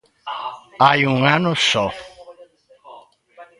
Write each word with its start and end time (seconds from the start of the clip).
Hai 0.85 0.99
un 1.13 1.19
ano 1.37 1.51
só. 1.69 1.85